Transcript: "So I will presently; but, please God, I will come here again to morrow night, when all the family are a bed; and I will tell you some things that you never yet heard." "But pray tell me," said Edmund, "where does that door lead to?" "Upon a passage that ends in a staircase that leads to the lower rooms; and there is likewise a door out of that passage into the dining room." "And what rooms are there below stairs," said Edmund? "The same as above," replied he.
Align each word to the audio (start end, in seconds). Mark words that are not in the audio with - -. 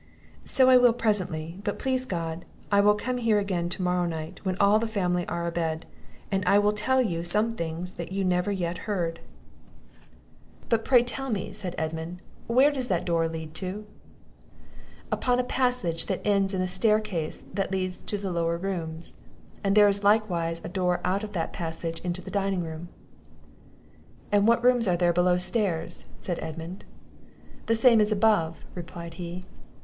"So 0.45 0.67
I 0.67 0.77
will 0.77 0.93
presently; 0.93 1.59
but, 1.63 1.77
please 1.77 2.05
God, 2.05 2.43
I 2.71 2.81
will 2.81 2.95
come 2.95 3.17
here 3.17 3.37
again 3.37 3.69
to 3.69 3.83
morrow 3.83 4.07
night, 4.07 4.39
when 4.43 4.57
all 4.57 4.79
the 4.79 4.87
family 4.87 5.27
are 5.27 5.45
a 5.45 5.51
bed; 5.51 5.85
and 6.31 6.43
I 6.47 6.57
will 6.57 6.71
tell 6.71 7.03
you 7.03 7.23
some 7.23 7.53
things 7.55 7.91
that 7.91 8.11
you 8.11 8.25
never 8.25 8.51
yet 8.51 8.89
heard." 8.89 9.19
"But 10.69 10.83
pray 10.83 11.03
tell 11.03 11.29
me," 11.29 11.53
said 11.53 11.75
Edmund, 11.77 12.17
"where 12.47 12.71
does 12.71 12.87
that 12.87 13.05
door 13.05 13.27
lead 13.27 13.53
to?" 13.61 13.85
"Upon 15.11 15.37
a 15.39 15.43
passage 15.43 16.07
that 16.07 16.25
ends 16.25 16.55
in 16.55 16.63
a 16.63 16.67
staircase 16.67 17.43
that 17.53 17.71
leads 17.71 18.01
to 18.05 18.17
the 18.17 18.31
lower 18.31 18.57
rooms; 18.57 19.19
and 19.63 19.75
there 19.75 19.87
is 19.87 20.03
likewise 20.03 20.59
a 20.63 20.67
door 20.67 20.99
out 21.05 21.23
of 21.23 21.33
that 21.33 21.53
passage 21.53 21.99
into 22.01 22.23
the 22.23 22.31
dining 22.31 22.63
room." 22.63 22.89
"And 24.31 24.47
what 24.47 24.63
rooms 24.63 24.87
are 24.87 24.97
there 24.97 25.13
below 25.13 25.37
stairs," 25.37 26.05
said 26.19 26.39
Edmund? 26.41 26.85
"The 27.67 27.75
same 27.75 28.01
as 28.01 28.11
above," 28.11 28.65
replied 28.73 29.13
he. 29.21 29.45